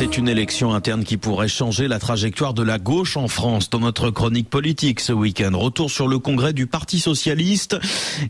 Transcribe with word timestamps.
C'est 0.00 0.16
une 0.16 0.30
élection 0.30 0.72
interne 0.72 1.04
qui 1.04 1.18
pourrait 1.18 1.46
changer 1.46 1.86
la 1.86 1.98
trajectoire 1.98 2.54
de 2.54 2.62
la 2.62 2.78
gauche 2.78 3.18
en 3.18 3.28
France. 3.28 3.68
Dans 3.68 3.80
notre 3.80 4.08
chronique 4.08 4.48
politique 4.48 4.98
ce 4.98 5.12
week-end, 5.12 5.50
retour 5.52 5.90
sur 5.90 6.08
le 6.08 6.18
congrès 6.18 6.54
du 6.54 6.66
Parti 6.66 6.98
socialiste 6.98 7.76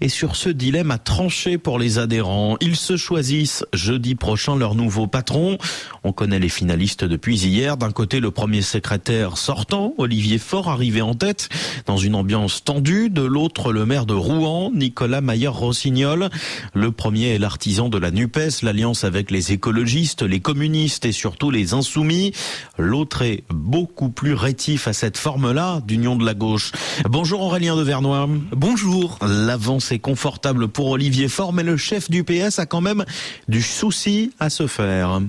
et 0.01 0.09
sur 0.09 0.35
ce 0.35 0.49
dilemme 0.49 0.91
à 0.91 0.99
trancher 0.99 1.59
pour 1.59 1.79
les 1.79 2.01
adhérents. 2.01 2.57
Ils 2.61 2.75
se 2.75 2.97
choisissent 2.97 3.65
jeudi 3.73 4.17
prochain 4.17 4.57
leur 4.57 4.75
nouveau 4.75 5.07
patron. 5.07 5.59
On 6.03 6.11
connaît 6.11 6.41
les 6.41 6.49
finalistes 6.49 7.05
depuis 7.05 7.39
hier. 7.39 7.77
D'un 7.77 7.93
côté, 7.93 8.19
le 8.19 8.33
premier 8.33 8.63
secrétaire 8.63 9.37
sortant, 9.39 9.95
Olivier 9.97 10.39
Faure, 10.39 10.71
arrivé 10.71 11.03
en 11.03 11.15
tête 11.15 11.51
dans 11.87 11.99
une 11.99 12.17
ambiance 12.17 12.65
tendue. 12.65 13.11
De 13.11 13.23
l'autre, 13.23 13.73
le 13.73 13.87
maire 13.87 14.07
de 14.07 14.15
Rouen, 14.15 14.73
Nicolas 14.75 15.21
Mayer-Rossignol. 15.21 16.31
Le 16.75 16.91
premier 16.91 17.29
est 17.29 17.39
l'artisan 17.39 17.89
de 17.89 17.99
la 17.99 18.11
NUPES, 18.11 18.63
l'alliance 18.65 19.05
avec 19.05 19.31
les 19.31 19.53
écologistes, 19.53 20.23
les 20.23 20.41
communistes 20.41 21.05
et 21.05 21.13
surtout 21.13 21.53
les 21.53 21.60
insoumis. 21.73 22.33
L'autre 22.79 23.23
est 23.23 23.45
beaucoup 23.51 24.11
plus 24.11 24.35
rétif 24.35 24.89
à 24.89 24.93
cette 24.93 25.17
forme-là 25.17 25.81
d'union 25.87 26.17
de 26.17 26.25
la 26.25 26.35
gauche. 26.35 26.73
Bonjour 27.09 27.43
Aurélien 27.43 27.77
de 27.77 27.83
Vernois. 27.83 28.29
Bonjour. 28.53 29.19
L'avance 29.23 29.93
est 29.93 29.99
confortable 29.99 30.69
pour 30.69 30.89
Olivier 30.89 31.29
Faure, 31.29 31.53
mais 31.53 31.63
le 31.63 31.77
chef 31.77 32.11
du 32.11 32.25
PS 32.25 32.59
a 32.59 32.67
quand 32.67 32.81
même 32.81 33.05
du 33.49 33.63
souci 33.63 34.33
à 34.39 34.51
se 34.51 34.67
faire. 34.67 35.21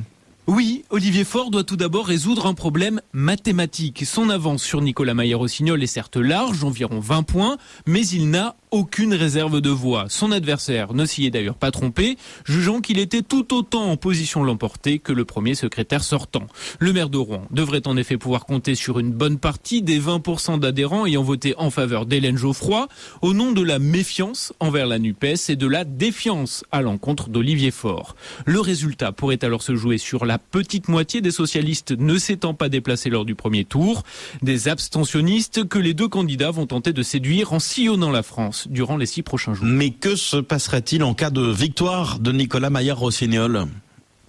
Oui, 0.47 0.83
Olivier 0.89 1.23
Faure 1.23 1.51
doit 1.51 1.63
tout 1.63 1.77
d'abord 1.77 2.07
résoudre 2.07 2.47
un 2.47 2.53
problème 2.53 2.99
mathématique. 3.13 4.03
Son 4.05 4.29
avance 4.29 4.63
sur 4.63 4.81
Nicolas 4.81 5.13
Maillard-Rossignol 5.13 5.81
est 5.81 5.87
certes 5.87 6.17
large, 6.17 6.63
environ 6.63 6.99
20 6.99 7.23
points, 7.23 7.57
mais 7.85 8.05
il 8.07 8.29
n'a 8.29 8.55
aucune 8.71 9.13
réserve 9.13 9.59
de 9.59 9.69
voix. 9.69 10.05
Son 10.07 10.31
adversaire 10.31 10.93
ne 10.93 11.05
s'y 11.05 11.25
est 11.25 11.29
d'ailleurs 11.29 11.55
pas 11.55 11.71
trompé, 11.71 12.17
jugeant 12.45 12.79
qu'il 12.79 12.99
était 12.99 13.21
tout 13.21 13.53
autant 13.53 13.83
en 13.83 13.97
position 13.97 14.41
de 14.41 14.45
l'emporter 14.45 14.97
que 14.97 15.11
le 15.11 15.25
premier 15.25 15.55
secrétaire 15.55 16.03
sortant. 16.03 16.47
Le 16.79 16.93
maire 16.93 17.09
de 17.09 17.17
Rouen 17.17 17.45
devrait 17.51 17.85
en 17.85 17.97
effet 17.97 18.17
pouvoir 18.17 18.45
compter 18.45 18.75
sur 18.75 18.97
une 18.99 19.11
bonne 19.11 19.39
partie 19.39 19.81
des 19.81 19.99
20% 19.99 20.59
d'adhérents 20.59 21.05
ayant 21.05 21.21
voté 21.21 21.53
en 21.57 21.69
faveur 21.69 22.05
d'Hélène 22.05 22.37
Geoffroy, 22.37 22.87
au 23.21 23.33
nom 23.33 23.51
de 23.51 23.61
la 23.61 23.77
méfiance 23.77 24.53
envers 24.61 24.87
la 24.87 24.99
NUPES 24.99 25.49
et 25.49 25.55
de 25.57 25.67
la 25.67 25.83
défiance 25.83 26.63
à 26.71 26.81
l'encontre 26.81 27.29
d'Olivier 27.29 27.71
Faure. 27.71 28.15
Le 28.45 28.61
résultat 28.61 29.11
pourrait 29.11 29.43
alors 29.43 29.63
se 29.63 29.75
jouer 29.75 29.97
sur 29.97 30.25
la 30.25 30.37
petite 30.37 30.87
moitié 30.87 31.19
des 31.19 31.31
socialistes 31.31 31.91
ne 31.91 32.17
s'étant 32.17 32.53
pas 32.53 32.69
déplacés 32.69 33.09
lors 33.09 33.25
du 33.25 33.35
premier 33.35 33.65
tour, 33.65 34.03
des 34.41 34.69
abstentionnistes 34.69 35.67
que 35.67 35.77
les 35.77 35.93
deux 35.93 36.07
candidats 36.07 36.51
vont 36.51 36.67
tenter 36.67 36.93
de 36.93 37.03
séduire 37.03 37.51
en 37.51 37.59
sillonnant 37.59 38.11
la 38.11 38.23
France 38.23 38.60
durant 38.69 38.97
les 38.97 39.05
six 39.05 39.23
prochains 39.23 39.53
jours. 39.53 39.65
Mais 39.65 39.91
que 39.91 40.15
se 40.15 40.37
passerait-il 40.37 41.03
en 41.03 41.13
cas 41.13 41.29
de 41.29 41.41
victoire 41.41 42.19
de 42.19 42.31
Nicolas 42.31 42.69
Maillard-Rossignol? 42.69 43.67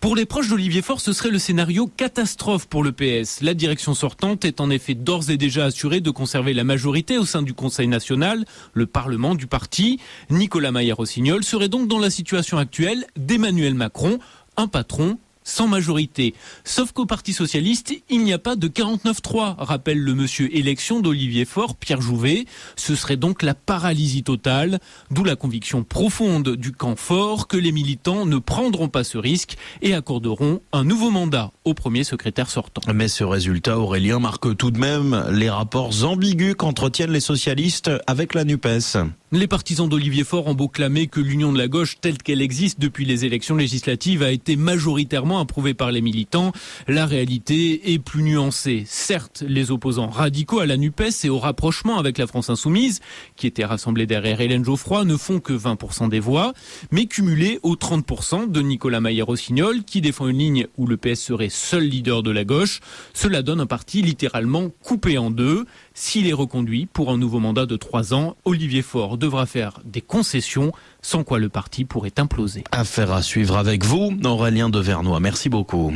Pour 0.03 0.17
les 0.17 0.27
proches 0.27 0.49
d'Olivier 0.49 0.83
Faure, 0.83 1.01
ce 1.01 1.13
serait 1.13 1.31
le 1.31 1.39
scénario 1.39 1.87
catastrophe 1.87 2.67
pour 2.67 2.83
le 2.83 2.91
PS. 2.91 3.41
La 3.41 3.55
direction 3.55 3.95
sortante 3.95 4.45
est 4.45 4.61
en 4.61 4.69
effet 4.69 4.95
d'ores 4.95 5.31
et 5.31 5.37
déjà 5.37 5.67
assurée 5.67 6.01
de 6.01 6.11
conserver 6.11 6.55
la 6.55 6.65
majorité 6.65 7.19
au 7.19 7.25
sein 7.25 7.41
du 7.41 7.55
Conseil 7.55 7.87
national, 7.87 8.45
le 8.73 8.87
Parlement 8.87 9.37
du 9.37 9.47
parti. 9.47 10.01
Nicolas 10.29 10.73
Maillard-Rossignol 10.73 11.45
serait 11.45 11.69
donc 11.69 11.87
dans 11.87 12.01
la 12.01 12.11
situation 12.11 12.59
actuelle 12.59 13.07
d'Emmanuel 13.17 13.75
Macron, 13.75 14.19
un 14.57 14.67
patron 14.67 15.19
sans 15.45 15.69
majorité. 15.69 16.35
Sauf 16.65 16.93
qu'au 16.93 17.07
Parti 17.07 17.33
Socialiste, 17.33 17.93
il 18.09 18.25
n'y 18.25 18.33
a 18.33 18.39
pas 18.39 18.57
de 18.57 18.69
49-3, 18.69 19.57
rappelle 19.59 19.99
le 19.99 20.15
monsieur 20.15 20.55
élection 20.57 21.01
d'Olivier 21.01 21.45
Faure, 21.45 21.77
Pierre 21.77 22.01
Jouvet. 22.01 22.47
Ce 22.77 22.95
serait 22.95 23.17
donc 23.17 23.43
la 23.43 23.55
paralysie 23.55 24.23
totale, 24.23 24.79
d'où 25.11 25.25
la 25.25 25.37
conviction 25.37 25.85
profonde 25.85 26.57
du 26.57 26.73
camp 26.73 26.97
fort 26.97 27.49
que 27.49 27.57
les 27.57 27.73
militants 27.73 28.27
ne 28.27 28.39
prendront 28.39 28.89
pas 28.89 29.05
ce 29.05 29.19
risque 29.19 29.57
et 29.81 29.95
accorderont 29.95 30.61
un 30.73 30.85
nouveau 30.85 31.11
mandat 31.11 31.53
au 31.65 31.75
premier 31.75 32.05
secrétaire 32.05 32.51
sortant. 32.51 32.83
Mais 32.93 33.09
ce 33.09 33.25
résultat, 33.25 33.79
Aurélien, 33.79 34.19
marque 34.19 34.57
tout 34.57 34.71
de 34.71 34.79
même 34.79 35.25
les 35.31 35.51
rapports 35.51 36.05
ambigus 36.05 36.55
qu'entretiennent 36.57 37.13
les 37.13 37.21
socialistes 37.21 37.91
avec 38.07 38.35
la 38.35 38.45
NUPES. 38.45 38.99
Les 39.35 39.47
partisans 39.47 39.89
d'Olivier 39.89 40.25
Faure 40.25 40.47
ont 40.49 40.55
beau 40.55 40.69
clamer 40.69 41.07
que 41.07 41.19
l'union 41.19 41.55
de 41.55 41.59
la 41.59 41.67
gauche 41.67 41.97
telle 41.99 42.19
qu'elle 42.19 42.43
existe 42.43 42.79
depuis 42.79 43.07
les 43.07 43.25
élections 43.25 43.57
législatives 43.57 44.23
a 44.23 44.31
été 44.31 44.57
majoritairement 44.57 45.41
approuvée 45.41 45.73
par 45.73 45.91
les 45.91 46.03
militants, 46.03 46.53
la 46.87 47.07
réalité 47.07 47.95
est 47.95 47.99
plus 47.99 48.23
nuancée. 48.23 48.85
Certes, 48.87 49.43
les 49.49 49.71
opposants 49.71 50.11
radicaux 50.11 50.61
à 50.61 50.67
la 50.67 50.77
NUPES 50.77 51.25
et 51.25 51.31
au 51.31 51.39
rapprochement 51.39 51.99
avec 51.99 52.19
la 52.19 52.27
France 52.27 52.51
insoumise, 52.51 53.01
qui 53.35 53.47
était 53.47 53.65
rassemblés 53.65 54.05
derrière 54.05 54.39
Hélène 54.43 54.67
Geoffroy, 54.67 55.07
ne 55.07 55.17
font 55.17 55.41
que 55.41 55.55
20% 55.55 56.11
des 56.11 56.21
voix, 56.21 56.53
mais 56.91 57.07
cumulés 57.07 57.59
aux 57.63 57.77
30% 57.77 58.51
de 58.51 58.61
Nicolas 58.61 59.01
Maillé-Rossignol, 59.01 59.83
qui 59.85 60.03
défend 60.03 60.29
une 60.29 60.41
ligne 60.41 60.67
où 60.77 60.87
le 60.87 60.99
PS 60.99 61.23
serait 61.23 61.49
seul 61.49 61.85
leader 61.85 62.23
de 62.23 62.31
la 62.31 62.45
gauche. 62.45 62.81
Cela 63.15 63.41
donne 63.41 63.61
un 63.63 63.67
parti 63.67 64.03
littéralement 64.03 64.69
coupé 64.83 65.17
en 65.17 65.31
deux. 65.31 65.65
S'il 65.95 66.27
est 66.27 66.33
reconduit 66.33 66.87
pour 66.87 67.11
un 67.11 67.19
nouveau 67.19 67.39
mandat 67.39 67.67
de 67.67 67.77
trois 67.77 68.15
ans, 68.15 68.37
Olivier 68.45 68.83
Faure 68.83 69.19
devra 69.19 69.45
faire 69.45 69.81
des 69.85 70.01
concessions, 70.01 70.73
sans 71.03 71.23
quoi 71.23 71.39
le 71.39 71.49
parti 71.49 71.85
pourrait 71.85 72.19
imploser. 72.19 72.65
Affaire 72.73 73.13
à 73.13 73.21
suivre 73.21 73.57
avec 73.57 73.85
vous, 73.85 74.13
Aurélien 74.25 74.71
de 74.71 74.79
Vernois. 74.79 75.21
Merci 75.21 75.49
beaucoup. 75.49 75.91